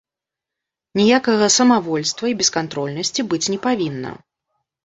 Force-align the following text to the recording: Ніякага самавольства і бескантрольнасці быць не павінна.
Ніякага 0.99 1.49
самавольства 1.57 2.25
і 2.31 2.35
бескантрольнасці 2.41 3.29
быць 3.35 3.43
не 3.57 3.63
павінна. 3.67 4.11